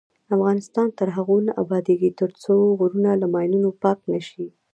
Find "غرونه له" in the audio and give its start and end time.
2.79-3.27